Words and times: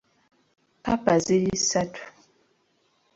Kkapa 0.77 1.13
ziri 1.23 1.53
ssatu. 1.63 2.03